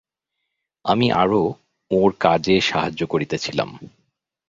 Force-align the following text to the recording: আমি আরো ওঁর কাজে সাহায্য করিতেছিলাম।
আমি 0.85 1.07
আরো 1.13 1.43
ওঁর 1.91 2.11
কাজে 2.19 2.55
সাহায্য 2.61 3.01
করিতেছিলাম। 3.07 3.69